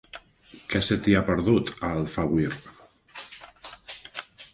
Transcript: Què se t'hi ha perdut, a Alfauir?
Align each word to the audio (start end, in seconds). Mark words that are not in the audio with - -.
Què 0.69 0.79
se 0.85 0.95
t'hi 1.07 1.13
ha 1.17 1.21
perdut, 1.27 1.69
a 1.87 1.91
Alfauir? 1.97 2.47